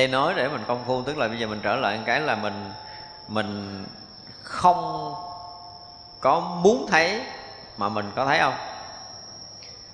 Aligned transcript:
đây 0.00 0.08
nói 0.08 0.34
để 0.36 0.48
mình 0.48 0.64
công 0.66 0.84
phu, 0.86 1.02
tức 1.02 1.18
là 1.18 1.28
bây 1.28 1.38
giờ 1.38 1.46
mình 1.46 1.60
trở 1.62 1.76
lại 1.76 1.96
một 1.96 2.02
cái 2.06 2.20
là 2.20 2.34
mình 2.34 2.70
mình 3.28 3.84
không 4.42 5.14
có 6.20 6.40
muốn 6.40 6.86
thấy 6.90 7.20
mà 7.76 7.88
mình 7.88 8.10
có 8.16 8.26
thấy 8.26 8.38
không? 8.38 8.54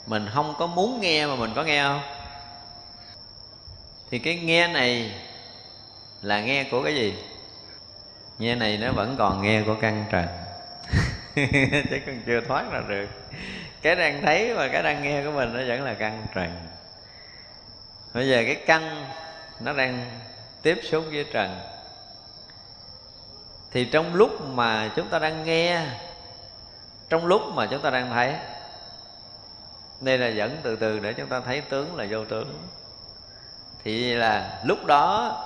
Mình 0.06 0.28
không 0.34 0.54
có 0.58 0.66
muốn 0.66 1.00
nghe 1.00 1.26
mà 1.26 1.34
mình 1.34 1.52
có 1.54 1.64
nghe 1.64 1.82
không? 1.82 2.00
Thì 4.10 4.18
cái 4.18 4.36
nghe 4.36 4.68
này 4.68 5.14
là 6.22 6.40
nghe 6.40 6.64
của 6.64 6.82
cái 6.82 6.94
gì? 6.94 7.14
Nghe 8.38 8.54
này 8.54 8.78
nó 8.78 8.92
vẫn 8.92 9.16
còn 9.18 9.42
nghe 9.42 9.62
của 9.66 9.74
căn 9.80 10.04
trần. 10.10 10.26
Chứ 11.90 11.98
còn 12.06 12.20
chưa 12.26 12.40
thoát 12.40 12.64
ra 12.72 12.82
được. 12.88 13.08
Cái 13.82 13.96
đang 13.96 14.22
thấy 14.22 14.54
và 14.54 14.68
cái 14.68 14.82
đang 14.82 15.02
nghe 15.02 15.24
của 15.24 15.30
mình 15.30 15.52
nó 15.52 15.60
vẫn 15.68 15.84
là 15.84 15.94
căn 15.94 16.26
trần. 16.34 16.50
Bây 18.14 18.28
giờ 18.28 18.42
cái 18.46 18.54
căn 18.66 19.06
nó 19.60 19.72
đang 19.72 20.20
tiếp 20.62 20.80
xúc 20.82 21.04
với 21.10 21.26
trần. 21.32 21.60
Thì 23.70 23.84
trong 23.84 24.14
lúc 24.14 24.30
mà 24.40 24.90
chúng 24.96 25.08
ta 25.08 25.18
đang 25.18 25.44
nghe, 25.44 25.86
trong 27.08 27.26
lúc 27.26 27.42
mà 27.54 27.66
chúng 27.66 27.82
ta 27.82 27.90
đang 27.90 28.10
thấy, 28.10 28.34
đây 30.00 30.18
là 30.18 30.28
dẫn 30.28 30.60
từ 30.62 30.76
từ 30.76 30.98
để 30.98 31.12
chúng 31.12 31.28
ta 31.28 31.40
thấy 31.40 31.60
tướng 31.60 31.96
là 31.96 32.06
vô 32.10 32.24
tướng. 32.24 32.68
Thì 33.84 34.14
là 34.14 34.60
lúc 34.64 34.86
đó 34.86 35.36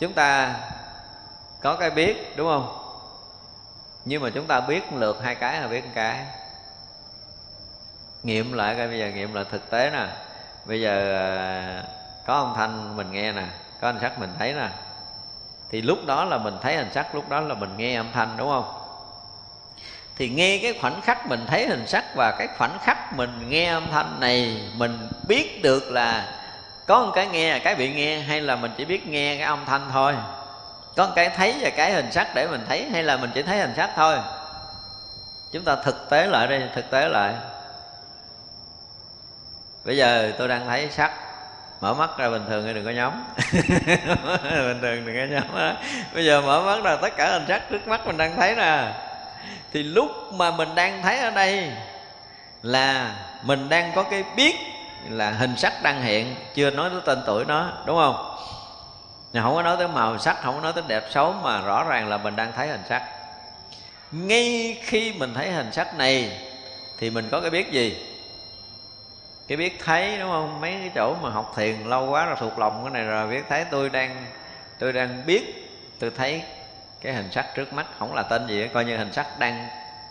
chúng 0.00 0.12
ta 0.12 0.56
có 1.60 1.76
cái 1.76 1.90
biết, 1.90 2.36
đúng 2.36 2.48
không? 2.48 2.78
Nhưng 4.04 4.22
mà 4.22 4.30
chúng 4.34 4.46
ta 4.46 4.60
biết 4.60 4.92
lượt 4.92 5.18
hai 5.22 5.34
cái 5.34 5.60
là 5.60 5.68
biết 5.68 5.84
một 5.84 5.90
cái. 5.94 6.26
Nghiệm 8.22 8.52
lại 8.52 8.74
coi, 8.78 8.88
bây 8.88 8.98
giờ 8.98 9.08
nghiệm 9.08 9.34
lại 9.34 9.44
thực 9.50 9.70
tế 9.70 9.90
nè. 9.90 10.06
Bây 10.64 10.80
giờ 10.80 11.18
à, 11.18 11.84
có 12.26 12.34
âm 12.34 12.52
thanh 12.56 12.96
mình 12.96 13.12
nghe 13.12 13.32
nè, 13.32 13.44
có 13.80 13.92
hình 13.92 14.00
sắc 14.00 14.18
mình 14.18 14.30
thấy 14.38 14.52
nè. 14.52 14.68
Thì 15.70 15.82
lúc 15.82 15.98
đó 16.06 16.24
là 16.24 16.38
mình 16.38 16.58
thấy 16.62 16.76
hình 16.76 16.90
sắc, 16.94 17.14
lúc 17.14 17.28
đó 17.28 17.40
là 17.40 17.54
mình 17.54 17.76
nghe 17.76 17.96
âm 17.96 18.12
thanh, 18.12 18.36
đúng 18.36 18.48
không? 18.48 18.80
Thì 20.16 20.28
nghe 20.28 20.58
cái 20.62 20.78
khoảnh 20.80 21.00
khắc 21.00 21.26
mình 21.26 21.46
thấy 21.46 21.66
hình 21.68 21.86
sắc 21.86 22.04
và 22.16 22.30
cái 22.38 22.48
khoảnh 22.58 22.78
khắc 22.82 23.12
mình 23.16 23.48
nghe 23.48 23.66
âm 23.66 23.90
thanh 23.90 24.20
này, 24.20 24.68
mình 24.76 25.08
biết 25.28 25.62
được 25.62 25.90
là 25.90 26.38
có 26.86 27.06
một 27.06 27.12
cái 27.14 27.26
nghe, 27.26 27.58
cái 27.58 27.74
bị 27.74 27.92
nghe, 27.94 28.18
hay 28.18 28.40
là 28.40 28.56
mình 28.56 28.72
chỉ 28.76 28.84
biết 28.84 29.06
nghe 29.06 29.36
cái 29.36 29.44
âm 29.44 29.64
thanh 29.64 29.88
thôi. 29.92 30.14
Có 30.96 31.06
một 31.06 31.12
cái 31.16 31.28
thấy 31.28 31.54
và 31.60 31.70
cái 31.70 31.92
hình 31.92 32.12
sắc 32.12 32.34
để 32.34 32.48
mình 32.48 32.64
thấy, 32.68 32.88
hay 32.90 33.02
là 33.02 33.16
mình 33.16 33.30
chỉ 33.34 33.42
thấy 33.42 33.58
hình 33.58 33.72
sắc 33.76 33.90
thôi? 33.96 34.18
Chúng 35.52 35.64
ta 35.64 35.76
thực 35.76 36.10
tế 36.10 36.26
lại 36.26 36.46
đây 36.46 36.62
thực 36.74 36.90
tế 36.90 37.08
lại. 37.08 37.34
Bây 39.84 39.96
giờ 39.96 40.32
tôi 40.38 40.48
đang 40.48 40.66
thấy 40.66 40.88
sắc 40.90 41.12
mở 41.84 41.94
mắt 41.94 42.18
ra 42.18 42.30
bình 42.30 42.44
thường 42.48 42.64
thì 42.66 42.74
đừng 42.74 42.84
có 42.84 42.90
nhắm. 42.90 43.24
Bình 44.42 44.80
thường 44.80 45.06
đừng 45.06 45.16
có 45.16 45.34
nhắm 45.34 45.44
đó. 45.56 45.72
bây 46.14 46.24
giờ 46.24 46.40
mở 46.40 46.62
mắt 46.62 46.84
ra, 46.84 46.96
tất 46.96 47.16
cả 47.16 47.30
hình 47.32 47.44
sắc 47.48 47.62
trước 47.70 47.88
mắt 47.88 48.06
mình 48.06 48.16
đang 48.16 48.36
thấy 48.36 48.56
nè. 48.56 48.92
Thì 49.72 49.82
lúc 49.82 50.10
mà 50.32 50.50
mình 50.50 50.74
đang 50.74 51.02
thấy 51.02 51.18
ở 51.18 51.30
đây 51.30 51.70
là 52.62 53.14
mình 53.42 53.68
đang 53.68 53.92
có 53.94 54.02
cái 54.02 54.24
biết 54.36 54.56
là 55.10 55.30
hình 55.30 55.56
sắc 55.56 55.82
đang 55.82 56.02
hiện, 56.02 56.34
chưa 56.54 56.70
nói 56.70 56.90
tới 56.90 57.00
tên 57.04 57.22
tuổi 57.26 57.44
nó, 57.44 57.72
đúng 57.86 57.96
không? 57.96 58.36
Không 59.42 59.54
có 59.54 59.62
nói 59.62 59.76
tới 59.78 59.88
màu 59.88 60.18
sắc, 60.18 60.42
không 60.42 60.54
có 60.54 60.60
nói 60.60 60.72
tới 60.72 60.84
đẹp 60.88 61.04
xấu, 61.10 61.32
mà 61.32 61.60
rõ 61.60 61.84
ràng 61.84 62.08
là 62.08 62.16
mình 62.16 62.36
đang 62.36 62.52
thấy 62.56 62.68
hình 62.68 62.82
sắc. 62.88 63.02
Ngay 64.12 64.76
khi 64.82 65.12
mình 65.12 65.34
thấy 65.34 65.50
hình 65.50 65.72
sắc 65.72 65.98
này 65.98 66.38
thì 66.98 67.10
mình 67.10 67.28
có 67.30 67.40
cái 67.40 67.50
biết 67.50 67.72
gì? 67.72 68.13
Cái 69.48 69.56
biết 69.56 69.78
thấy, 69.84 70.18
đúng 70.18 70.30
không? 70.30 70.60
Mấy 70.60 70.70
cái 70.70 70.90
chỗ 70.94 71.14
mà 71.22 71.30
học 71.30 71.52
thiền 71.56 71.80
lâu 71.84 72.10
quá 72.10 72.26
rồi 72.26 72.36
thuộc 72.40 72.58
lòng 72.58 72.80
cái 72.84 72.90
này 72.90 73.04
rồi, 73.04 73.26
biết 73.28 73.42
thấy 73.48 73.64
tôi 73.70 73.90
đang 73.90 74.26
tôi 74.78 74.92
đang 74.92 75.22
biết, 75.26 75.68
tôi 75.98 76.10
thấy 76.16 76.42
cái 77.00 77.12
hình 77.12 77.30
sắc 77.30 77.46
trước 77.54 77.72
mắt, 77.72 77.86
không 77.98 78.14
là 78.14 78.22
tên 78.22 78.46
gì 78.46 78.68
coi 78.74 78.84
như 78.84 78.96
hình 78.96 79.12
sắc 79.12 79.38
đang 79.38 79.68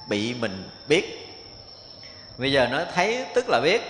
bị 0.07 0.35
mình 0.39 0.69
biết. 0.87 1.29
Bây 2.37 2.51
giờ 2.51 2.67
nói 2.67 2.85
thấy 2.95 3.25
tức 3.35 3.49
là 3.49 3.59
biết, 3.63 3.81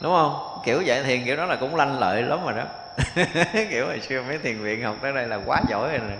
đúng 0.00 0.12
không? 0.12 0.60
Kiểu 0.64 0.82
dạy 0.82 1.02
thiền 1.02 1.24
kiểu 1.24 1.36
đó 1.36 1.44
là 1.44 1.56
cũng 1.56 1.76
lanh 1.76 1.98
lợi 1.98 2.22
lắm 2.22 2.44
rồi 2.44 2.54
đó. 2.56 2.64
Kiểu 3.70 3.86
hồi 3.86 4.00
xưa 4.00 4.22
mấy 4.22 4.38
thiền 4.38 4.62
viện 4.62 4.82
học 4.82 4.96
tới 5.02 5.12
đây 5.12 5.26
là 5.26 5.38
quá 5.46 5.62
giỏi 5.68 5.88
rồi 5.88 6.00
nè. 6.08 6.16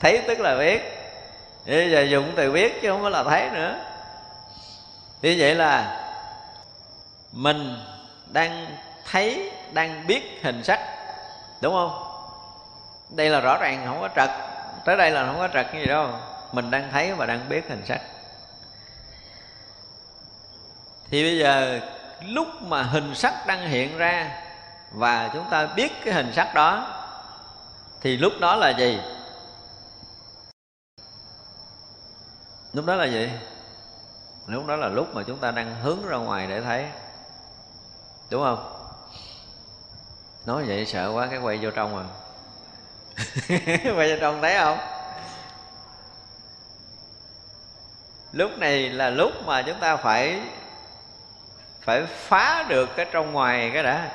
Thấy 0.00 0.22
tức 0.26 0.40
là 0.40 0.58
biết. 0.58 0.82
Bây 1.66 1.90
giờ 1.90 2.02
dùng 2.02 2.32
từ 2.36 2.52
biết 2.52 2.82
chứ 2.82 2.90
không 2.90 3.02
phải 3.02 3.10
là 3.10 3.24
thấy 3.24 3.50
nữa. 3.50 3.78
Như 5.22 5.36
vậy 5.38 5.54
là 5.54 6.01
mình 7.32 7.76
đang 8.26 8.76
thấy, 9.10 9.50
đang 9.72 10.06
biết 10.06 10.40
hình 10.42 10.64
sắc, 10.64 10.80
đúng 11.60 11.74
không? 11.74 12.04
Đây 13.10 13.30
là 13.30 13.40
rõ 13.40 13.58
ràng, 13.60 13.86
không 13.86 14.00
có 14.00 14.08
trật. 14.16 14.30
Tới 14.84 14.96
đây 14.96 15.10
là 15.10 15.26
không 15.26 15.38
có 15.38 15.48
trật 15.48 15.66
gì 15.74 15.86
đâu. 15.86 16.10
Mình 16.52 16.70
đang 16.70 16.90
thấy 16.92 17.12
và 17.12 17.26
đang 17.26 17.48
biết 17.48 17.68
hình 17.68 17.82
sắc. 17.86 18.00
Thì 21.10 21.22
bây 21.24 21.38
giờ, 21.38 21.80
lúc 22.20 22.46
mà 22.62 22.82
hình 22.82 23.14
sắc 23.14 23.46
đang 23.46 23.68
hiện 23.68 23.98
ra 23.98 24.42
và 24.92 25.30
chúng 25.32 25.50
ta 25.50 25.66
biết 25.66 25.92
cái 26.04 26.14
hình 26.14 26.32
sắc 26.32 26.54
đó, 26.54 26.98
thì 28.00 28.16
lúc 28.16 28.32
đó 28.40 28.56
là 28.56 28.70
gì? 28.70 29.00
Lúc 32.72 32.86
đó 32.86 32.94
là 32.94 33.04
gì? 33.04 33.30
Lúc 34.46 34.66
đó 34.66 34.76
là 34.76 34.88
lúc 34.88 35.14
mà 35.14 35.22
chúng 35.26 35.38
ta 35.38 35.50
đang 35.50 35.74
hướng 35.82 36.06
ra 36.06 36.16
ngoài 36.16 36.46
để 36.46 36.60
thấy 36.60 36.86
đúng 38.32 38.42
không? 38.42 38.72
Nói 40.46 40.64
vậy 40.66 40.86
sợ 40.86 41.12
quá, 41.14 41.26
cái 41.30 41.38
quay 41.38 41.58
vô 41.62 41.70
trong 41.70 41.94
rồi 41.94 42.04
à. 42.04 43.92
quay 43.96 44.10
vô 44.10 44.16
trong 44.20 44.42
thấy 44.42 44.56
không? 44.58 44.78
Lúc 48.32 48.58
này 48.58 48.90
là 48.90 49.10
lúc 49.10 49.32
mà 49.46 49.62
chúng 49.62 49.80
ta 49.80 49.96
phải 49.96 50.40
phải 51.80 52.06
phá 52.06 52.64
được 52.68 52.96
cái 52.96 53.06
trong 53.12 53.32
ngoài 53.32 53.70
cái 53.74 53.82
đã. 53.82 54.08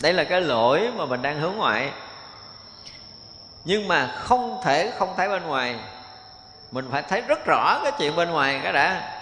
Đây 0.00 0.12
là 0.12 0.24
cái 0.24 0.40
lỗi 0.40 0.92
mà 0.96 1.04
mình 1.04 1.22
đang 1.22 1.40
hướng 1.40 1.56
ngoại. 1.56 1.92
Nhưng 3.64 3.88
mà 3.88 4.14
không 4.16 4.60
thể 4.64 4.92
không 4.98 5.14
thấy 5.16 5.28
bên 5.28 5.46
ngoài. 5.46 5.76
Mình 6.70 6.88
phải 6.90 7.02
thấy 7.02 7.20
rất 7.20 7.44
rõ 7.46 7.80
cái 7.82 7.92
chuyện 7.98 8.16
bên 8.16 8.30
ngoài 8.30 8.60
cái 8.62 8.72
đã. 8.72 9.16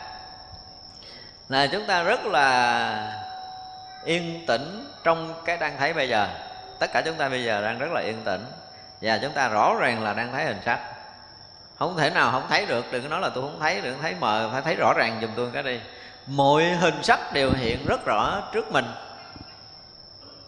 Là 1.48 1.66
chúng 1.66 1.86
ta 1.86 2.02
rất 2.02 2.26
là 2.26 3.27
yên 4.04 4.46
tĩnh 4.46 4.92
trong 5.04 5.34
cái 5.44 5.56
đang 5.56 5.76
thấy 5.78 5.92
bây 5.92 6.08
giờ. 6.08 6.28
Tất 6.78 6.92
cả 6.92 7.02
chúng 7.04 7.14
ta 7.14 7.28
bây 7.28 7.44
giờ 7.44 7.62
đang 7.62 7.78
rất 7.78 7.92
là 7.92 8.00
yên 8.00 8.22
tĩnh. 8.24 8.46
Và 9.00 9.18
chúng 9.22 9.32
ta 9.32 9.48
rõ 9.48 9.74
ràng 9.80 10.02
là 10.02 10.12
đang 10.12 10.32
thấy 10.32 10.44
hình 10.44 10.60
sắc. 10.64 10.80
Không 11.78 11.96
thể 11.96 12.10
nào 12.10 12.30
không 12.30 12.46
thấy 12.48 12.66
được, 12.66 12.92
đừng 12.92 13.02
có 13.02 13.08
nói 13.08 13.20
là 13.20 13.30
tôi 13.34 13.42
không 13.42 13.60
thấy, 13.60 13.80
đừng 13.80 14.02
thấy 14.02 14.14
mờ, 14.20 14.48
phải 14.52 14.62
thấy 14.62 14.74
rõ 14.74 14.94
ràng 14.96 15.18
giùm 15.20 15.30
tôi 15.36 15.50
cái 15.52 15.62
đi. 15.62 15.80
Mọi 16.26 16.64
hình 16.64 17.02
sắc 17.02 17.32
đều 17.32 17.50
hiện 17.52 17.86
rất 17.86 18.04
rõ 18.04 18.42
trước 18.52 18.72
mình. 18.72 18.84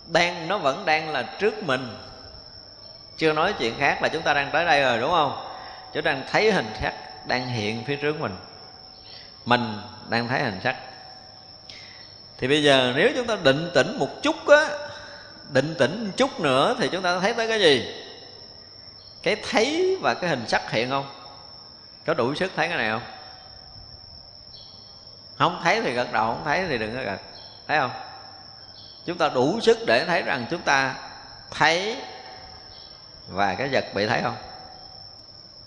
Đang, 0.06 0.48
nó 0.48 0.58
vẫn 0.58 0.84
đang 0.84 1.08
là 1.08 1.22
trước 1.22 1.62
mình. 1.62 1.96
Chưa 3.16 3.32
nói 3.32 3.54
chuyện 3.58 3.74
khác 3.78 4.02
là 4.02 4.08
chúng 4.08 4.22
ta 4.22 4.34
đang 4.34 4.50
tới 4.50 4.64
đây 4.64 4.82
rồi, 4.82 4.98
đúng 4.98 5.10
không? 5.10 5.46
Chúng 5.92 6.02
ta 6.02 6.12
đang 6.12 6.24
thấy 6.30 6.52
hình 6.52 6.70
sắc 6.80 6.94
đang 7.26 7.46
hiện 7.46 7.84
phía 7.86 7.96
trước 7.96 8.20
mình. 8.20 8.36
Mình 9.44 9.80
đang 10.08 10.28
thấy 10.28 10.42
hình 10.42 10.60
sắc 10.64 10.76
thì 12.40 12.48
bây 12.48 12.62
giờ 12.62 12.92
nếu 12.96 13.10
chúng 13.16 13.26
ta 13.26 13.36
định 13.42 13.70
tĩnh 13.74 13.98
một 13.98 14.22
chút 14.22 14.48
á, 14.48 14.68
định 15.48 15.74
tĩnh 15.78 16.04
một 16.06 16.12
chút 16.16 16.40
nữa 16.40 16.76
thì 16.78 16.88
chúng 16.92 17.02
ta 17.02 17.20
thấy 17.20 17.34
tới 17.34 17.48
cái 17.48 17.60
gì? 17.60 17.94
Cái 19.22 19.36
thấy 19.50 19.98
và 20.00 20.14
cái 20.14 20.30
hình 20.30 20.48
sắc 20.48 20.70
hiện 20.70 20.90
không? 20.90 21.06
Có 22.06 22.14
đủ 22.14 22.34
sức 22.34 22.52
thấy 22.56 22.68
cái 22.68 22.78
này 22.78 22.90
không? 22.90 23.02
Không 25.38 25.60
thấy 25.64 25.82
thì 25.82 25.92
gật 25.92 26.12
đầu, 26.12 26.26
không 26.26 26.44
thấy 26.44 26.64
thì 26.68 26.78
đừng 26.78 26.96
có 26.96 27.02
gật. 27.02 27.18
Thấy 27.68 27.78
không? 27.78 27.90
Chúng 29.06 29.18
ta 29.18 29.28
đủ 29.28 29.60
sức 29.60 29.78
để 29.86 30.04
thấy 30.04 30.22
rằng 30.22 30.46
chúng 30.50 30.62
ta 30.62 30.94
thấy 31.50 31.96
và 33.28 33.54
cái 33.54 33.68
vật 33.72 33.84
bị 33.94 34.06
thấy 34.06 34.20
không? 34.22 34.36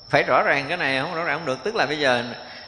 Phải 0.09 0.23
rõ 0.23 0.43
ràng 0.43 0.65
cái 0.67 0.77
này 0.77 1.01
không? 1.01 1.15
Rõ 1.15 1.23
ràng 1.23 1.37
không 1.37 1.45
được. 1.45 1.59
Tức 1.63 1.75
là 1.75 1.85
bây 1.85 1.99
giờ 1.99 2.23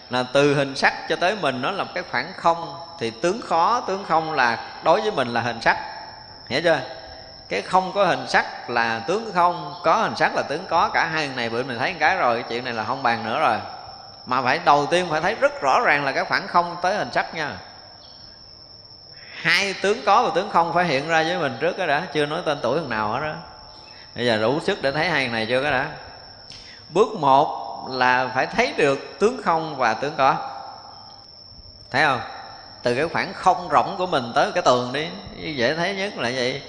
là 0.10 0.24
từ 0.34 0.56
hình 0.56 0.75
sắc 0.75 1.10
cho 1.10 1.16
tới 1.16 1.36
mình, 1.42 1.62
nó 1.62 1.72
là 1.72 1.84
một 1.84 1.92
cái 1.96 2.04
khoảng 2.12 2.34
không. 2.38 2.75
Thì 3.00 3.10
tướng 3.10 3.42
khó, 3.42 3.81
tướng 3.88 4.06
không 4.07 4.34
là 4.34 4.60
đối 4.84 5.02
với 5.02 5.12
mình 5.12 5.28
là 5.28 5.42
hình 5.42 5.62
sắc. 5.62 5.78
Hiểu 6.48 6.62
chưa? 6.63 6.80
Cái 7.50 7.62
không 7.62 7.92
có 7.96 8.06
hình 8.06 8.28
sắc 8.28 8.69
là 8.69 9.00
tướng 9.00 9.31
không, 9.34 9.74
có 9.84 9.96
hình 9.96 10.16
sắc 10.16 10.36
là 10.36 10.42
tướng 10.42 10.66
có. 10.69 10.90
Cả 10.94 11.06
hai 11.06 11.30
này 11.36 11.50
bữa 11.50 11.63
mình 11.63 11.80
thấy 11.80 11.92
một 11.92 11.98
cái 12.00 12.18
rồi, 12.18 12.44
chuyện 12.50 12.63
này 12.63 12.74
là 12.74 12.84
không 12.84 13.04
bàn 13.04 13.25
nữa 13.25 13.40
rồi. 13.40 13.57
Mà 14.25 14.42
phải, 14.42 14.60
đầu 14.66 14.86
tiên 14.86 15.07
phải 15.10 15.22
thấy 15.22 15.36
rất 15.36 15.62
rõ 15.62 15.80
ràng 15.86 16.06
là 16.06 16.12
cái 16.12 16.24
khoảng 16.24 16.48
không 16.48 16.75
tới 16.81 16.96
hình 16.96 17.12
sắc 17.12 17.36
nha. 17.36 17.57
Hai 19.42 19.75
tướng 19.81 20.06
có 20.06 20.24
và 20.24 20.31
tướng 20.36 20.50
không 20.50 20.74
phải 20.74 20.86
hiện 20.86 21.07
ra 21.07 21.24
với 21.24 21.38
mình 21.38 21.57
trước 21.60 21.78
cái 21.78 21.88
đã, 21.88 22.04
chưa 22.13 22.25
nói 22.25 22.42
tên 22.46 22.60
tuổi 22.62 22.80
thằng 22.80 22.90
nào 22.90 23.10
hết 23.12 23.19
đó 23.19 23.34
bây 24.16 24.25
giờ 24.25 24.38
đủ 24.38 24.60
sức 24.60 24.81
để 24.81 24.92
thấy 24.92 25.10
hai 25.10 25.28
này 25.28 25.46
chưa 25.50 25.62
cái 25.62 25.72
đã. 25.72 25.88
Bước 26.90 27.07
một 27.19 27.64
là 27.89 28.31
phải 28.35 28.45
thấy 28.45 28.73
được 28.77 29.19
tướng 29.19 29.41
không 29.43 29.75
và 29.75 29.93
tướng 29.93 30.13
có. 30.17 30.35
Thấy 31.91 32.05
không? 32.05 32.19
Từ 32.83 32.95
cái 32.95 33.07
khoảng 33.07 33.33
không 33.33 33.69
rộng 33.69 33.95
của 33.97 34.05
mình 34.05 34.31
tới 34.35 34.51
cái 34.51 34.63
tường 34.63 34.93
đi 34.93 35.09
dễ 35.55 35.75
thấy 35.75 35.95
nhất 35.95 36.17
là 36.17 36.31
vậy. 36.35 36.61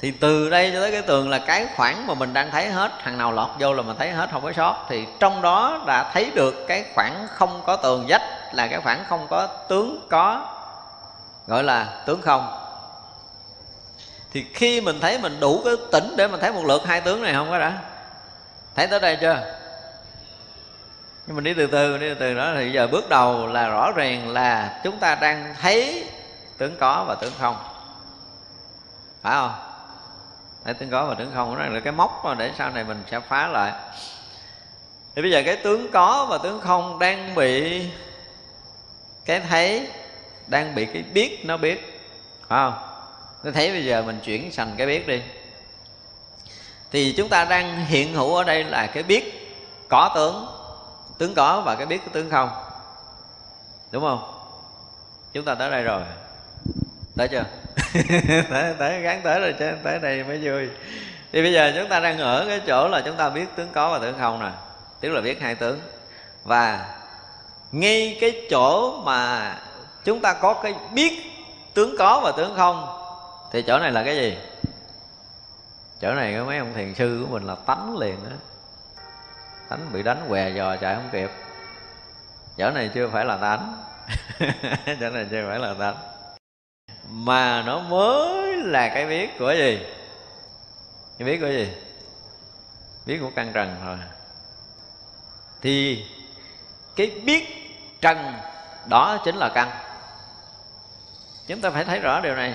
Thì 0.00 0.10
từ 0.10 0.50
đây 0.50 0.70
cho 0.74 0.80
tới 0.80 0.92
cái 0.92 1.02
tường 1.02 1.30
là 1.30 1.38
cái 1.38 1.66
khoảng 1.76 2.06
mà 2.06 2.14
mình 2.14 2.32
đang 2.32 2.50
thấy 2.50 2.70
hết 2.70 2.92
hàng 2.98 3.18
nào 3.18 3.32
lọt 3.32 3.48
vô 3.58 3.72
là 3.72 3.82
mình 3.82 3.96
thấy 3.98 4.10
hết, 4.10 4.28
không 4.32 4.42
có 4.42 4.52
sót. 4.52 4.86
Thì 4.88 5.06
trong 5.20 5.42
đó 5.42 5.84
đã 5.86 6.10
thấy 6.12 6.30
được 6.34 6.64
cái 6.68 6.84
khoảng 6.94 7.26
không 7.34 7.62
có 7.66 7.76
tường 7.76 8.06
dách 8.08 8.22
là 8.52 8.66
cái 8.66 8.80
khoảng 8.80 9.04
không 9.08 9.26
có 9.30 9.46
tướng 9.46 10.06
có, 10.10 10.52
gọi 11.46 11.64
là 11.64 12.02
tướng 12.06 12.22
không. 12.22 12.58
Thì 14.32 14.46
khi 14.54 14.80
mình 14.80 15.00
thấy 15.00 15.18
mình 15.18 15.40
đủ 15.40 15.62
cái 15.64 15.74
tỉnh 15.92 16.16
để 16.16 16.28
mình 16.28 16.40
thấy 16.40 16.52
một 16.52 16.64
lượt 16.64 16.82
hai 16.86 17.00
tướng 17.00 17.22
này 17.22 17.34
không 17.34 17.50
có 17.50 17.58
đã? 17.58 17.72
Thấy 18.74 18.86
tới 18.86 19.00
đây 19.00 19.18
chưa? 19.20 19.55
Nhưng 21.26 21.36
mình 21.36 21.44
đi 21.44 21.54
từ 21.54 21.66
từ 21.66 21.98
đi 21.98 22.08
từ 22.08 22.14
từ 22.14 22.34
đó 22.34 22.52
thì 22.54 22.72
giờ 22.72 22.86
bước 22.86 23.08
đầu 23.08 23.46
là 23.46 23.68
rõ 23.68 23.92
ràng 23.92 24.28
là 24.28 24.80
chúng 24.84 24.98
ta 24.98 25.14
đang 25.14 25.54
thấy 25.60 26.04
tướng 26.58 26.76
có 26.76 27.04
và 27.08 27.14
tướng 27.14 27.32
không. 27.38 27.56
Phải 29.22 29.34
không? 29.34 29.52
Thấy 30.64 30.74
tướng 30.74 30.90
có 30.90 31.06
và 31.06 31.14
tướng 31.14 31.30
không 31.34 31.58
nó 31.58 31.66
là 31.66 31.80
cái 31.80 31.92
mốc 31.92 32.22
mà 32.24 32.34
để 32.34 32.52
sau 32.58 32.70
này 32.70 32.84
mình 32.84 33.02
sẽ 33.10 33.20
phá 33.20 33.46
lại. 33.46 33.72
Thì 35.14 35.22
bây 35.22 35.30
giờ 35.30 35.42
cái 35.46 35.56
tướng 35.56 35.90
có 35.90 36.26
và 36.30 36.38
tướng 36.38 36.60
không 36.60 36.98
đang 36.98 37.34
bị 37.34 37.84
cái 39.24 39.40
thấy, 39.40 39.88
đang 40.46 40.74
bị 40.74 40.86
cái 40.86 41.02
biết 41.02 41.44
nó 41.44 41.56
biết. 41.56 42.00
Phải 42.48 42.58
không? 42.58 42.74
Nó 43.44 43.50
thấy 43.50 43.70
bây 43.70 43.84
giờ 43.84 44.02
mình 44.02 44.20
chuyển 44.24 44.50
thành 44.56 44.74
cái 44.76 44.86
biết 44.86 45.08
đi. 45.08 45.22
Thì 46.90 47.14
chúng 47.16 47.28
ta 47.28 47.44
đang 47.44 47.86
hiện 47.86 48.14
hữu 48.14 48.34
ở 48.34 48.44
đây 48.44 48.64
là 48.64 48.86
cái 48.86 49.02
biết 49.02 49.56
có 49.88 50.12
tướng 50.14 50.46
tướng 51.18 51.34
có 51.34 51.62
và 51.66 51.74
cái 51.74 51.86
biết 51.86 51.98
cái 51.98 52.08
tướng 52.12 52.30
không? 52.30 52.50
Đúng 53.90 54.02
không? 54.02 54.32
Chúng 55.32 55.44
ta 55.44 55.54
tới 55.54 55.70
đây 55.70 55.82
rồi. 55.82 56.02
Tới 57.16 57.28
chưa? 57.28 57.44
Tới 58.50 58.74
tới 58.78 59.00
gắn 59.00 59.20
tới 59.24 59.40
rồi 59.40 59.54
chứ. 59.58 59.72
Tới 59.84 59.98
đây 59.98 60.24
mới 60.24 60.38
vui. 60.42 60.68
Thì 61.32 61.42
bây 61.42 61.52
giờ 61.52 61.72
chúng 61.76 61.88
ta 61.88 62.00
đang 62.00 62.18
ở 62.18 62.44
cái 62.48 62.60
chỗ 62.66 62.88
là 62.88 63.02
chúng 63.04 63.16
ta 63.16 63.30
biết 63.30 63.46
tướng 63.56 63.68
có 63.72 63.90
và 63.92 63.98
tướng 63.98 64.18
không 64.18 64.40
nè. 64.40 64.50
Tức 65.00 65.08
là 65.08 65.20
biết 65.20 65.40
hai 65.40 65.54
tướng. 65.54 65.80
Và 66.44 66.94
ngay 67.72 68.18
cái 68.20 68.46
chỗ 68.50 69.00
mà 69.04 69.52
chúng 70.04 70.20
ta 70.20 70.32
có 70.32 70.54
cái 70.54 70.74
biết 70.92 71.12
tướng 71.74 71.96
có 71.98 72.20
và 72.20 72.32
tướng 72.36 72.56
không, 72.56 72.86
thì 73.52 73.62
chỗ 73.62 73.78
này 73.78 73.92
là 73.92 74.02
cái 74.04 74.16
gì? 74.16 74.36
Chỗ 76.00 76.14
này 76.14 76.34
có 76.38 76.44
mấy 76.44 76.58
ông 76.58 76.72
thiền 76.74 76.94
sư 76.94 77.24
của 77.24 77.32
mình 77.32 77.42
là 77.42 77.54
tánh 77.66 77.96
liền 77.98 78.16
á 78.24 78.36
tánh 79.68 79.92
bị 79.92 80.02
đánh 80.02 80.26
què 80.28 80.50
dò 80.50 80.76
chạy 80.76 80.94
không 80.94 81.08
kịp. 81.12 81.30
Chỗ 82.58 82.70
này 82.70 82.90
chưa 82.94 83.08
phải 83.08 83.24
là 83.24 83.36
tánh. 83.36 83.82
Chỗ 85.00 85.10
này 85.10 85.26
chưa 85.30 85.48
phải 85.48 85.58
là 85.58 85.74
tánh. 85.78 85.96
Mà 87.08 87.62
nó 87.62 87.80
mới 87.80 88.56
là 88.56 88.88
cái 88.88 89.06
biết 89.06 89.38
của 89.38 89.52
gì? 89.52 89.86
Cái 91.18 91.26
biết 91.26 91.38
của 91.40 91.48
gì? 91.48 91.72
Biết 93.06 93.18
của 93.20 93.30
căn 93.36 93.52
trần 93.52 93.76
thôi. 93.84 93.96
Thì 95.62 96.06
cái 96.96 97.20
biết 97.24 97.44
trần 98.00 98.32
đó 98.86 99.18
chính 99.24 99.36
là 99.36 99.50
căn. 99.54 99.70
Chúng 101.46 101.60
ta 101.60 101.70
phải 101.70 101.84
thấy 101.84 102.00
rõ 102.00 102.20
điều 102.20 102.36
này. 102.36 102.54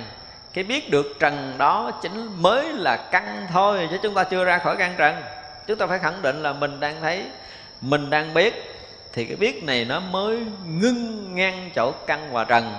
Cái 0.54 0.64
biết 0.64 0.90
được 0.92 1.06
trần 1.20 1.56
đó 1.58 1.92
chính 2.02 2.42
mới 2.42 2.74
là 2.74 2.98
căn 3.12 3.48
thôi 3.52 3.88
chứ 3.92 3.98
chúng 4.04 4.14
ta 4.14 4.24
chưa 4.24 4.44
ra 4.44 4.58
khỏi 4.58 4.76
căn 4.78 4.96
trần 4.98 5.24
chúng 5.72 5.80
ta 5.80 5.88
phải 5.88 6.00
khẳng 6.00 6.22
định 6.22 6.44
là 6.44 6.54
mình 6.54 6.80
đang 6.80 7.02
thấy, 7.02 7.26
mình 7.82 8.10
đang 8.10 8.34
biết. 8.34 8.76
Thì 9.14 9.26
cái 9.26 9.36
biết 9.36 9.64
này 9.64 9.86
nó 9.86 10.00
mới 10.00 10.46
ngưng 10.66 11.36
ngang 11.36 11.70
chỗ 11.76 11.92
căn 12.08 12.34
và 12.34 12.44
trần. 12.44 12.74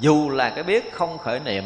Dù 0.00 0.30
là 0.30 0.50
cái 0.50 0.64
biết 0.64 0.92
không 0.92 1.18
khởi 1.18 1.40
niệm, 1.40 1.64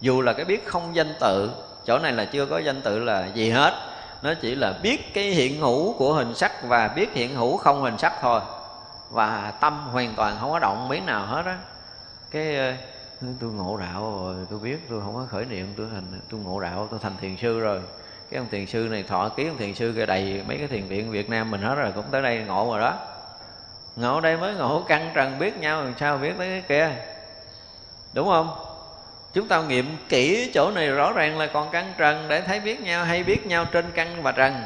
dù 0.00 0.20
là 0.20 0.32
cái 0.32 0.44
biết 0.44 0.66
không 0.66 0.96
danh 0.96 1.14
tự, 1.20 1.50
chỗ 1.86 1.98
này 1.98 2.12
là 2.12 2.24
chưa 2.24 2.46
có 2.46 2.58
danh 2.58 2.82
tự 2.82 2.98
là 2.98 3.26
gì 3.34 3.50
hết. 3.50 3.74
Nó 4.22 4.34
chỉ 4.34 4.54
là 4.54 4.72
biết 4.82 5.14
cái 5.14 5.24
hiện 5.24 5.60
hữu 5.60 5.92
của 5.92 6.12
hình 6.12 6.34
sắc 6.34 6.64
và 6.64 6.88
biết 6.88 7.12
hiện 7.12 7.36
hữu 7.36 7.56
không 7.56 7.82
hình 7.82 7.98
sắc 7.98 8.12
thôi. 8.20 8.40
Và 9.10 9.52
tâm 9.60 9.88
hoàn 9.92 10.14
toàn 10.14 10.36
không 10.40 10.50
có 10.50 10.58
động 10.58 10.88
miếng 10.88 11.06
nào 11.06 11.26
hết 11.26 11.42
á. 11.46 11.58
Cái 12.30 12.56
ờ, 12.56 12.72
tôi 13.40 13.50
ngộ 13.50 13.76
đạo 13.76 14.20
rồi, 14.20 14.34
tôi 14.50 14.58
biết, 14.58 14.78
tôi 14.90 15.00
không 15.00 15.14
có 15.14 15.26
khởi 15.30 15.44
niệm, 15.44 15.74
tôi 15.76 15.86
thành, 15.94 16.20
tôi 16.30 16.40
ngộ 16.40 16.60
đạo, 16.60 16.88
tôi 16.90 17.00
thành 17.02 17.16
thiền 17.20 17.36
sư 17.36 17.60
rồi 17.60 17.80
cái 18.30 18.38
ông 18.38 18.48
thiền 18.50 18.66
sư 18.66 18.88
này 18.90 19.02
thọ 19.02 19.28
ký, 19.28 19.46
ông 19.46 19.58
thiền 19.58 19.74
sư 19.74 19.92
kia 19.96 20.06
đầy 20.06 20.42
mấy 20.48 20.58
cái 20.58 20.66
thiền 20.66 20.86
viện 20.86 21.10
Việt 21.10 21.30
Nam 21.30 21.50
mình 21.50 21.62
hết 21.62 21.74
rồi, 21.74 21.92
cũng 21.94 22.04
tới 22.10 22.22
đây 22.22 22.38
ngộ 22.46 22.68
rồi 22.70 22.80
đó. 22.80 22.94
Ngộ 23.96 24.20
đây 24.20 24.36
mới 24.36 24.54
ngộ, 24.54 24.84
căng 24.88 25.10
trần 25.14 25.38
biết 25.38 25.56
nhau, 25.56 25.84
làm 25.84 25.94
sao 26.00 26.18
biết 26.18 26.32
tới 26.38 26.48
cái 26.48 26.62
kia. 26.68 26.96
Đúng 28.12 28.28
không? 28.28 28.56
Chúng 29.34 29.48
ta 29.48 29.62
nghiệm 29.62 29.96
kỹ 30.08 30.50
chỗ 30.54 30.70
này 30.70 30.88
rõ 30.88 31.12
ràng 31.12 31.38
là 31.38 31.46
còn 31.46 31.70
căng 31.70 31.92
trần 31.98 32.28
để 32.28 32.40
thấy 32.40 32.60
biết 32.60 32.80
nhau, 32.80 33.04
hay 33.04 33.24
biết 33.24 33.46
nhau 33.46 33.64
trên 33.64 33.90
căn 33.94 34.22
và 34.22 34.32
trần. 34.32 34.62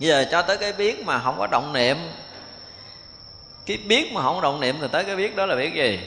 Bây 0.00 0.08
giờ 0.08 0.24
cho 0.30 0.42
tới 0.42 0.56
cái 0.56 0.72
biết 0.72 1.06
mà 1.06 1.18
không 1.18 1.38
có 1.38 1.46
động 1.46 1.72
niệm. 1.72 1.96
Cái 3.66 3.76
biết 3.76 4.12
mà 4.12 4.22
không 4.22 4.40
động 4.40 4.60
niệm 4.60 4.76
thì 4.80 4.86
tới 4.92 5.04
cái 5.04 5.16
biết 5.16 5.36
đó 5.36 5.46
là 5.46 5.56
biết 5.56 5.74
gì? 5.74 6.00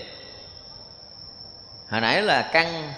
Hồi 1.89 2.01
nãy 2.01 2.21
là 2.21 2.41
căng 2.41 2.93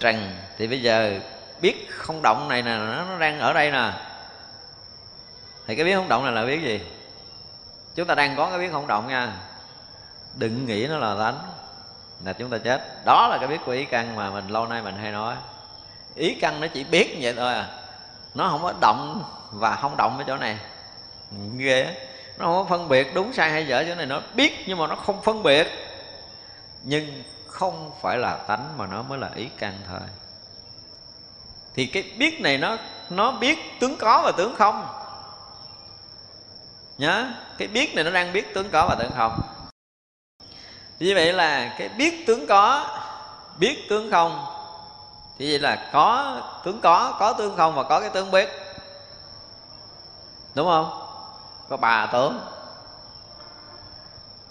trần, 0.00 0.30
thì 0.58 0.66
bây 0.66 0.82
giờ 0.82 1.20
biết 1.60 1.88
không 1.90 2.22
động 2.22 2.48
này 2.48 2.62
nè, 2.62 2.76
nó 3.08 3.18
đang 3.18 3.40
ở 3.40 3.52
đây 3.52 3.70
nè. 3.70 3.92
Thì 5.66 5.76
cái 5.76 5.84
biết 5.84 5.94
không 5.94 6.08
động 6.08 6.24
này 6.24 6.32
là 6.32 6.44
biết 6.44 6.62
gì? 6.62 6.80
Chúng 7.94 8.06
ta 8.06 8.14
đang 8.14 8.36
có 8.36 8.50
cái 8.50 8.58
biết 8.58 8.72
không 8.72 8.86
động 8.86 9.08
nha. 9.08 9.32
Đừng 10.34 10.66
nghĩ 10.66 10.86
nó 10.86 10.98
là 10.98 11.24
tánh 11.24 11.40
là 12.24 12.32
chúng 12.32 12.50
ta 12.50 12.58
chết. 12.58 13.04
Đó 13.04 13.28
là 13.28 13.38
cái 13.38 13.48
biết 13.48 13.58
của 13.66 13.72
ý 13.72 13.84
căn 13.84 14.16
mà 14.16 14.30
mình 14.30 14.48
lâu 14.48 14.66
nay 14.66 14.82
mình 14.82 14.96
hay 14.96 15.12
nói. 15.12 15.34
Ý 16.14 16.34
căn 16.40 16.60
nó 16.60 16.66
chỉ 16.66 16.84
biết 16.84 17.18
vậy 17.20 17.34
thôi 17.36 17.54
à. 17.54 17.68
Nó 18.34 18.48
không 18.48 18.62
có 18.62 18.74
động 18.80 19.24
và 19.52 19.76
không 19.76 19.96
động 19.96 20.18
ở 20.18 20.24
chỗ 20.26 20.36
này. 20.36 20.58
Ghê 21.56 22.08
nó 22.38 22.44
không 22.44 22.54
có 22.54 22.64
phân 22.64 22.88
biệt 22.88 23.14
đúng 23.14 23.32
sai 23.32 23.50
hay 23.50 23.66
dở, 23.66 23.84
chỗ 23.88 23.94
này 23.94 24.06
nó 24.06 24.20
biết 24.34 24.64
nhưng 24.66 24.78
mà 24.78 24.86
nó 24.86 24.94
không 24.94 25.22
phân 25.22 25.42
biệt. 25.42 25.66
Nhưng 26.82 27.22
không 27.46 27.90
phải 28.02 28.18
là 28.18 28.36
tánh 28.36 28.74
mà 28.76 28.86
nó 28.86 29.02
mới 29.02 29.18
là 29.18 29.30
ý 29.34 29.48
căn 29.58 29.78
thôi 29.88 30.00
thì 31.76 31.86
cái 31.86 32.02
biết 32.18 32.40
này 32.40 32.58
nó 32.58 32.76
nó 33.10 33.32
biết 33.32 33.80
tướng 33.80 33.96
có 33.96 34.22
và 34.24 34.32
tướng 34.32 34.54
không? 34.56 34.86
Nhớ, 36.98 37.26
cái 37.58 37.68
biết 37.68 37.94
này 37.94 38.04
nó 38.04 38.10
đang 38.10 38.32
biết 38.32 38.54
tướng 38.54 38.70
có 38.70 38.86
và 38.88 38.94
tướng 38.98 39.10
không? 39.16 39.40
Như 40.98 41.12
vậy 41.14 41.32
là 41.32 41.74
cái 41.78 41.88
biết 41.88 42.26
tướng 42.26 42.46
có, 42.46 42.86
biết 43.58 43.86
tướng 43.88 44.10
không? 44.10 44.46
Thì 45.38 45.50
vậy 45.50 45.58
là 45.58 45.90
có 45.92 46.40
tướng 46.64 46.80
có 46.80 47.16
có 47.18 47.32
tướng 47.32 47.56
không 47.56 47.74
và 47.74 47.82
có 47.82 48.00
cái 48.00 48.10
tướng 48.10 48.30
biết. 48.30 48.48
Đúng 50.54 50.66
không? 50.66 51.02
Có 51.68 51.76
ba 51.76 52.06
tướng 52.06 52.40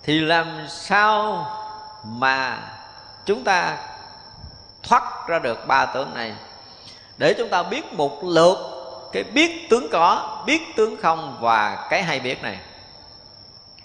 thì 0.03 0.19
làm 0.19 0.67
sao 0.69 1.45
mà 2.03 2.59
chúng 3.25 3.43
ta 3.43 3.77
thoát 4.83 5.27
ra 5.27 5.39
được 5.39 5.67
ba 5.67 5.85
tướng 5.85 6.13
này? 6.13 6.35
Để 7.17 7.33
chúng 7.33 7.49
ta 7.49 7.63
biết 7.63 7.93
một 7.93 8.23
lượt 8.23 8.57
cái 9.11 9.23
biết 9.23 9.69
tướng 9.69 9.89
có, 9.91 10.41
biết 10.45 10.61
tướng 10.75 10.97
không 11.01 11.37
và 11.41 11.87
cái 11.89 12.03
hay 12.03 12.19
biết 12.19 12.43
này. 12.43 12.57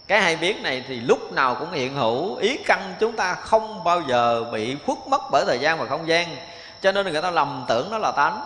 Cái 0.07 0.21
hay 0.21 0.37
biết 0.37 0.63
này 0.63 0.85
thì 0.89 1.01
lúc 1.01 1.33
nào 1.33 1.55
cũng 1.55 1.73
hiện 1.73 1.95
hữu, 1.95 2.37
ý 2.37 2.57
căn 2.67 2.95
chúng 3.01 3.13
ta 3.13 3.35
không 3.35 3.85
bao 3.85 4.03
giờ 4.09 4.45
bị 4.53 4.77
khuất 4.87 4.99
mất 5.07 5.21
bởi 5.31 5.45
thời 5.47 5.59
gian 5.59 5.79
và 5.79 5.87
không 5.87 6.09
gian. 6.09 6.37
Cho 6.83 6.93
nên 6.93 7.13
người 7.13 7.23
ta 7.23 7.31
lầm 7.31 7.65
tưởng 7.69 7.91
nó 7.91 7.99
là 7.99 8.13
tánh. 8.13 8.41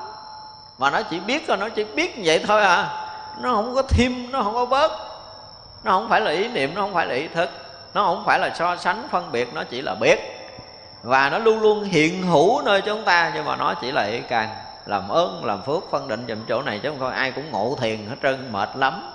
Mà 0.78 0.90
nó 0.90 1.02
chỉ 1.02 1.20
biết 1.20 1.48
nó 1.48 1.68
chỉ 1.68 1.84
biết 1.84 2.14
vậy 2.24 2.44
thôi 2.46 2.62
à. 2.62 3.06
Nó 3.40 3.54
không 3.54 3.74
có 3.74 3.82
thêm, 3.82 4.32
nó 4.32 4.42
không 4.42 4.54
có 4.54 4.66
bớt. 4.66 4.92
Nó 5.84 5.90
không 5.90 6.08
phải 6.08 6.20
là 6.20 6.30
ý 6.30 6.48
niệm, 6.48 6.74
nó 6.74 6.80
không 6.80 6.94
phải 6.94 7.06
là 7.06 7.14
ý 7.14 7.28
thức. 7.28 7.50
Nó 7.94 8.04
không 8.04 8.22
phải 8.26 8.38
là 8.38 8.50
so 8.54 8.76
sánh, 8.76 9.08
phân 9.10 9.32
biệt, 9.32 9.54
nó 9.54 9.64
chỉ 9.64 9.82
là 9.82 9.94
biết. 9.94 10.18
Và 11.02 11.30
nó 11.30 11.38
luôn 11.38 11.60
luôn 11.60 11.84
hiện 11.84 12.22
hữu 12.22 12.62
nơi 12.62 12.80
chúng 12.80 13.04
ta, 13.04 13.32
nhưng 13.34 13.44
mà 13.44 13.56
nó 13.56 13.74
chỉ 13.80 13.92
là 13.92 14.02
ý 14.02 14.20
căn 14.28 14.48
làm 14.86 15.08
ơn, 15.08 15.44
làm 15.44 15.62
phước, 15.62 15.82
phân 15.90 16.08
định 16.08 16.24
dùm 16.28 16.38
chỗ 16.48 16.62
này 16.62 16.80
chứ 16.82 16.90
không 16.90 17.00
coi 17.00 17.12
ai 17.12 17.32
cũng 17.32 17.50
ngộ 17.50 17.76
thiền 17.80 18.06
hết 18.06 18.16
trơn, 18.22 18.52
mệt 18.52 18.68
lắm. 18.76 19.10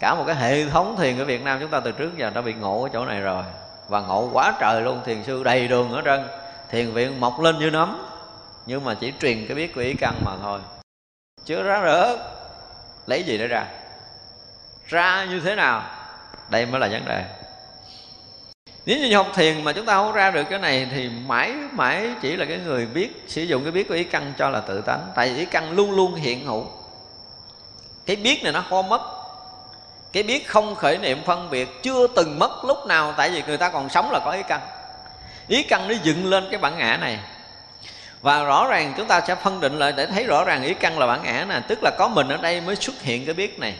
Cả 0.00 0.14
một 0.14 0.24
cái 0.26 0.36
hệ 0.36 0.64
thống 0.66 0.96
thiền 0.96 1.18
ở 1.18 1.24
Việt 1.24 1.44
Nam 1.44 1.58
chúng 1.60 1.70
ta 1.70 1.80
từ 1.80 1.92
trước 1.92 2.16
giờ 2.16 2.30
đã 2.30 2.40
bị 2.40 2.54
ngộ 2.54 2.82
ở 2.82 2.88
chỗ 2.92 3.04
này 3.04 3.20
rồi. 3.20 3.44
Và 3.88 4.00
ngộ 4.00 4.30
quá 4.32 4.54
trời 4.60 4.82
luôn, 4.82 5.00
thiền 5.04 5.24
sư 5.24 5.44
đầy 5.44 5.68
đường 5.68 5.92
ở 5.92 6.02
trơn. 6.04 6.28
Thiền 6.70 6.92
viện 6.92 7.20
mọc 7.20 7.40
lên 7.40 7.58
như 7.58 7.70
nấm, 7.70 8.06
nhưng 8.66 8.84
mà 8.84 8.94
chỉ 8.94 9.12
truyền 9.20 9.46
cái 9.46 9.54
biết 9.54 9.74
của 9.74 9.80
ý 9.80 9.94
căn 9.94 10.14
mà 10.24 10.32
thôi. 10.42 10.60
Chưa 11.44 11.62
ra 11.62 11.80
rỡ 11.80 12.16
lấy 13.06 13.22
gì 13.22 13.38
để 13.38 13.46
ra? 13.46 13.66
Ra 14.86 15.24
như 15.24 15.40
thế 15.40 15.54
nào? 15.54 15.82
Đây 16.50 16.66
mới 16.66 16.80
là 16.80 16.88
vấn 16.92 17.04
đề 17.04 17.24
nếu 18.86 18.98
như 18.98 19.16
học 19.16 19.26
thiền 19.34 19.64
mà 19.64 19.72
chúng 19.72 19.86
ta 19.86 19.94
không 19.94 20.12
ra 20.12 20.30
được 20.30 20.44
cái 20.50 20.58
này 20.58 20.88
thì 20.92 21.08
mãi 21.26 21.52
mãi 21.72 22.08
chỉ 22.22 22.36
là 22.36 22.44
cái 22.44 22.58
người 22.58 22.86
biết, 22.86 23.24
sử 23.28 23.42
dụng 23.42 23.62
cái 23.62 23.72
biết 23.72 23.88
của 23.88 23.94
ý 23.94 24.04
căn 24.04 24.32
cho 24.38 24.48
là 24.48 24.60
tự 24.60 24.80
tánh. 24.80 25.06
Tại 25.14 25.28
vì 25.28 25.38
ý 25.38 25.44
căn 25.44 25.72
luôn 25.72 25.90
luôn 25.90 26.14
hiện 26.14 26.46
hữu. 26.46 26.66
Cái 28.06 28.16
biết 28.16 28.42
này 28.42 28.52
nó 28.52 28.64
không 28.70 28.88
mất. 28.88 29.00
Cái 30.12 30.22
biết 30.22 30.48
không 30.48 30.74
khởi 30.74 30.98
niệm 30.98 31.24
phân 31.24 31.50
biệt 31.50 31.82
chưa 31.82 32.06
từng 32.06 32.38
mất 32.38 32.64
lúc 32.64 32.86
nào, 32.86 33.14
tại 33.16 33.30
vì 33.30 33.42
người 33.46 33.56
ta 33.56 33.68
còn 33.68 33.88
sống 33.88 34.10
là 34.10 34.20
có 34.24 34.30
ý 34.30 34.42
căn. 34.48 34.60
Ý 35.48 35.62
căn 35.62 35.88
nó 35.88 35.94
dựng 36.02 36.26
lên 36.26 36.48
cái 36.50 36.60
bản 36.60 36.78
ngã 36.78 36.96
này. 36.96 37.18
Và 38.20 38.44
rõ 38.44 38.66
ràng 38.70 38.94
chúng 38.96 39.06
ta 39.06 39.20
sẽ 39.20 39.34
phân 39.34 39.60
định 39.60 39.78
lại 39.78 39.92
để 39.96 40.06
thấy 40.06 40.24
rõ 40.24 40.44
ràng 40.44 40.62
ý 40.62 40.74
căn 40.74 40.98
là 40.98 41.06
bản 41.06 41.20
ngã 41.22 41.46
nè. 41.48 41.60
Tức 41.68 41.78
là 41.82 41.90
có 41.98 42.08
mình 42.08 42.28
ở 42.28 42.36
đây 42.36 42.60
mới 42.60 42.76
xuất 42.76 43.02
hiện 43.02 43.26
cái 43.26 43.34
biết 43.34 43.58
này. 43.58 43.74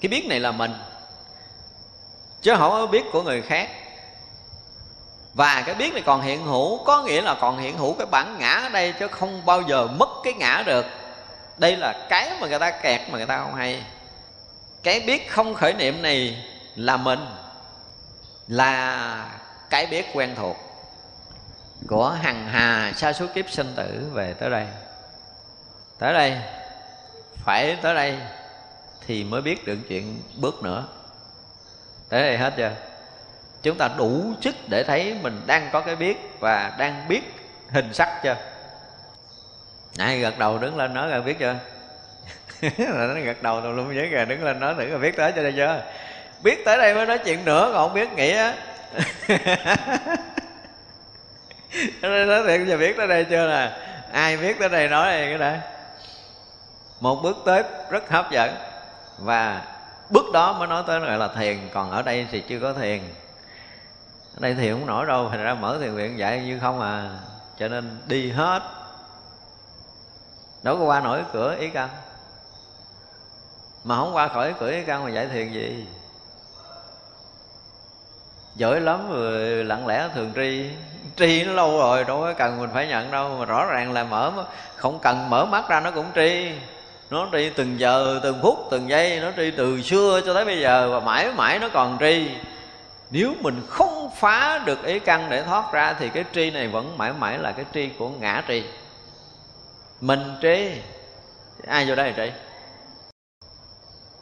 Cái 0.00 0.08
biết 0.08 0.26
này 0.26 0.40
là 0.40 0.52
mình 0.52 0.74
chứ 2.44 2.54
không 2.56 2.70
có 2.70 2.86
biết 2.86 3.04
của 3.12 3.22
người 3.22 3.42
khác. 3.42 3.70
Và 5.34 5.62
cái 5.66 5.74
biết 5.74 5.92
này 5.92 6.02
còn 6.06 6.22
hiện 6.22 6.44
hữu, 6.44 6.84
có 6.84 7.02
nghĩa 7.02 7.22
là 7.22 7.36
còn 7.40 7.58
hiện 7.58 7.78
hữu 7.78 7.94
cái 7.94 8.06
bản 8.06 8.36
ngã 8.38 8.52
ở 8.52 8.68
đây 8.68 8.92
chứ 8.92 9.08
không 9.08 9.46
bao 9.46 9.62
giờ 9.62 9.86
mất 9.86 10.08
cái 10.24 10.32
ngã 10.34 10.62
được. 10.66 10.86
Đây 11.58 11.76
là 11.76 12.06
cái 12.08 12.30
mà 12.40 12.46
người 12.46 12.58
ta 12.58 12.70
kẹt 12.70 13.00
mà 13.10 13.18
người 13.18 13.26
ta 13.26 13.38
không 13.38 13.54
hay. 13.54 13.84
Cái 14.82 15.00
biết 15.00 15.30
không 15.30 15.54
khởi 15.54 15.72
niệm 15.72 16.02
này 16.02 16.44
là 16.76 16.96
mình, 16.96 17.26
là 18.48 19.26
cái 19.70 19.86
biết 19.86 20.06
quen 20.14 20.34
thuộc 20.36 20.56
của 21.88 22.10
hằng 22.10 22.48
hà 22.48 22.92
sa 22.96 23.12
số 23.12 23.26
kiếp 23.34 23.50
sinh 23.50 23.72
tử 23.76 24.10
về 24.12 24.34
tới 24.34 24.50
đây. 24.50 24.66
Tới 25.98 26.12
đây, 26.12 26.38
phải 27.44 27.76
tới 27.82 27.94
đây 27.94 28.18
thì 29.06 29.24
mới 29.24 29.42
biết 29.42 29.64
được 29.64 29.78
chuyện 29.88 30.22
bước 30.36 30.62
nữa 30.62 30.84
tới 32.08 32.22
đây 32.22 32.38
hết 32.38 32.52
chưa? 32.56 32.70
Chúng 33.62 33.78
ta 33.78 33.88
đủ 33.98 34.32
sức 34.40 34.54
để 34.68 34.84
thấy 34.84 35.16
mình 35.22 35.40
đang 35.46 35.68
có 35.72 35.80
cái 35.80 35.96
biết 35.96 36.16
và 36.40 36.72
đang 36.78 37.08
biết 37.08 37.22
hình 37.70 37.94
sắc 37.94 38.20
chưa? 38.22 38.36
Ai 39.98 40.18
gật 40.18 40.38
đầu 40.38 40.58
đứng 40.58 40.76
lên 40.76 40.94
nói 40.94 41.10
rồi 41.10 41.22
biết 41.22 41.38
chưa? 41.38 41.54
Nó 42.78 43.14
gật 43.24 43.42
đầu 43.42 43.60
tùm 43.60 43.76
lum 43.76 43.86
với 43.86 44.06
rồi 44.06 44.24
đứng 44.24 44.44
lên 44.44 44.60
nói 44.60 44.74
thử 44.74 44.88
rồi 44.88 44.98
biết 44.98 45.16
tới 45.16 45.32
cho 45.36 45.42
đây 45.42 45.52
chưa? 45.56 45.82
Biết 46.42 46.64
tới 46.64 46.78
đây 46.78 46.94
mới 46.94 47.06
nói 47.06 47.18
chuyện 47.18 47.44
nữa, 47.44 47.70
còn 47.74 47.88
không 47.88 47.94
biết 47.94 48.12
nghĩ 48.12 48.30
á 48.30 48.54
nói 52.02 52.42
thiệt 52.46 52.60
giờ 52.66 52.76
biết 52.76 52.96
tới 52.96 53.06
đây 53.06 53.24
chưa 53.24 53.48
nè. 53.48 53.70
Ai 54.12 54.36
biết 54.36 54.58
tới 54.58 54.68
đây 54.68 54.88
nói 54.88 55.12
đây 55.12 55.26
cái 55.28 55.38
đây 55.38 55.58
một 57.00 57.20
bước 57.22 57.36
tới 57.46 57.62
rất 57.90 58.10
hấp 58.10 58.30
dẫn 58.30 58.56
và 59.18 59.62
bước 60.10 60.32
đó 60.32 60.52
mới 60.52 60.68
nói 60.68 60.82
tới 60.86 61.00
gọi 61.00 61.18
là 61.18 61.28
thiền. 61.28 61.58
Còn 61.74 61.90
ở 61.90 62.02
đây 62.02 62.26
thì 62.30 62.40
chưa 62.40 62.60
có 62.60 62.72
thiền. 62.72 63.00
Ở 64.34 64.40
đây 64.40 64.54
thiền 64.54 64.72
không 64.72 64.86
nổi 64.86 65.06
đâu. 65.06 65.28
Thành 65.30 65.42
ra 65.42 65.54
mở 65.54 65.78
thiền 65.80 65.94
viện 65.94 66.18
dạy 66.18 66.40
như 66.40 66.58
không 66.60 66.80
à. 66.80 67.18
Cho 67.58 67.68
nên 67.68 67.98
đi 68.06 68.30
hết. 68.30 68.62
Đâu 70.62 70.76
có 70.78 70.84
qua 70.84 71.00
nổi 71.00 71.24
cửa 71.32 71.56
ý 71.56 71.68
căn. 71.68 71.88
Mà 73.84 73.96
không 73.96 74.14
qua 74.14 74.28
khỏi 74.28 74.54
cửa 74.60 74.70
ý 74.70 74.84
căn 74.84 75.04
mà 75.04 75.10
dạy 75.10 75.26
thiền 75.26 75.52
gì? 75.52 75.86
Giỏi 78.54 78.80
lắm 78.80 79.12
rồi. 79.12 79.64
Lặng 79.64 79.86
lẽ 79.86 80.08
thường 80.14 80.32
tri. 80.34 80.70
Tri 81.16 81.44
nó 81.44 81.52
lâu 81.52 81.78
rồi. 81.78 82.04
Đâu 82.04 82.20
có 82.20 82.34
cần 82.34 82.60
mình 82.60 82.70
phải 82.72 82.86
nhận 82.86 83.10
đâu. 83.10 83.36
Mà 83.38 83.44
rõ 83.44 83.66
ràng 83.66 83.92
là 83.92 84.04
mở, 84.04 84.32
không 84.76 84.98
cần 85.02 85.30
mở 85.30 85.44
mắt 85.44 85.68
ra 85.68 85.80
nó 85.80 85.90
cũng 85.90 86.06
tri 86.14 86.52
nó 87.10 87.28
tri 87.32 87.50
từng 87.50 87.80
giờ, 87.80 88.20
từng 88.22 88.38
phút, 88.42 88.58
từng 88.70 88.88
giây, 88.88 89.20
nó 89.20 89.30
tri 89.36 89.50
từ 89.50 89.82
xưa 89.82 90.20
cho 90.26 90.34
tới 90.34 90.44
bây 90.44 90.60
giờ 90.60 90.90
và 90.90 91.00
mãi 91.00 91.32
mãi 91.32 91.58
nó 91.58 91.68
còn 91.68 91.96
tri. 92.00 92.30
Nếu 93.10 93.34
mình 93.40 93.62
không 93.68 94.10
phá 94.16 94.58
được 94.58 94.84
ý 94.84 94.98
căn 94.98 95.30
để 95.30 95.42
thoát 95.42 95.72
ra 95.72 95.96
thì 95.98 96.08
cái 96.08 96.24
tri 96.32 96.50
này 96.50 96.68
vẫn 96.68 96.98
mãi 96.98 97.12
mãi 97.12 97.38
là 97.38 97.52
cái 97.52 97.64
tri 97.74 97.88
của 97.88 98.08
ngã 98.08 98.42
tri. 98.48 98.62
Mình 100.00 100.34
tri. 100.42 100.70
Ai 101.66 101.86
vô 101.88 101.94
đây 101.94 102.14
tri? 102.16 102.32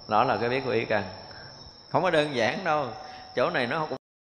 Đó 0.08 0.24
là 0.24 0.36
cái 0.36 0.48
biết 0.48 0.62
của 0.64 0.70
ý 0.70 0.84
căn. 0.84 1.02
Không 1.90 2.02
có 2.02 2.10
đơn 2.10 2.36
giản 2.36 2.64
đâu. 2.64 2.86
Chỗ 3.36 3.50
này 3.50 3.66
nó 3.66 3.78
không 3.78 3.96